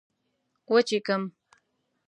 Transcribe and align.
وچيښم 0.73 1.23